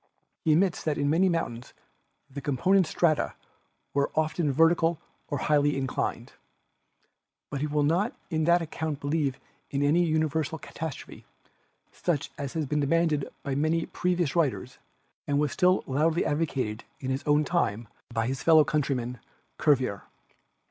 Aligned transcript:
He 0.43 0.51
admits 0.53 0.83
that 0.83 0.97
in 0.97 1.11
many 1.11 1.29
mountains 1.29 1.75
the 2.27 2.41
component 2.41 2.87
strata 2.87 3.35
are 3.95 4.09
often 4.15 4.51
vertical 4.51 4.99
or 5.27 5.37
highly 5.37 5.77
inclined. 5.77 6.33
But 7.51 7.61
he 7.61 7.67
will 7.67 7.83
not 7.83 8.15
on 8.33 8.45
that 8.45 8.63
account 8.63 8.99
believe 8.99 9.39
in 9.69 9.83
any 9.83 10.03
universal 10.03 10.57
catastrophe, 10.57 11.23
such 11.91 12.31
as 12.35 12.53
had 12.53 12.67
been 12.67 12.79
demanded 12.79 13.29
by 13.43 13.53
many 13.53 13.85
previous 13.85 14.35
writers 14.35 14.79
and 15.27 15.37
was 15.37 15.51
still 15.51 15.83
loudly 15.85 16.25
advocated 16.25 16.83
in 16.99 17.11
his 17.11 17.21
own 17.27 17.45
time 17.45 17.87
by 18.11 18.25
his 18.25 18.41
fellow 18.41 18.63
country 18.63 18.95
man, 18.95 19.19
Cuvier. 19.59 20.05